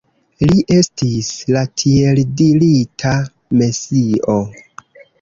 Li 0.51 0.63
estis 0.75 1.29
la 1.57 1.63
tieldirita 1.83 3.15
Mesio. 3.63 4.43